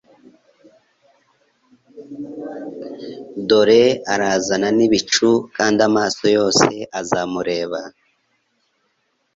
[3.47, 6.67] Dore arazana n'ibicu kandi amaso yose
[6.99, 7.81] azamureba."